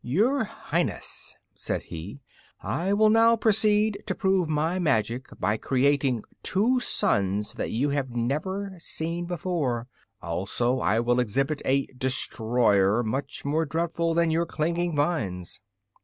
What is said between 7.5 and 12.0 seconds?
that you have never seen before; also I will exhibit a